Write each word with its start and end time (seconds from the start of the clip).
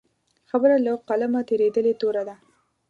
خبره 0.49 0.75
له 0.85 0.93
قلمه 1.07 1.41
تېرېدلې 1.49 1.93
توره 2.01 2.23
ده. 2.27 2.35